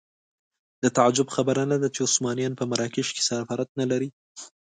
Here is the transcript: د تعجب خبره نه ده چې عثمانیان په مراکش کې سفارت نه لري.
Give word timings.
د 0.83 0.85
تعجب 0.97 1.27
خبره 1.35 1.63
نه 1.71 1.77
ده 1.81 1.87
چې 1.95 1.99
عثمانیان 2.07 2.53
په 2.59 2.63
مراکش 2.71 3.07
کې 3.15 3.21
سفارت 3.29 3.69
نه 3.79 3.85
لري. 3.91 4.09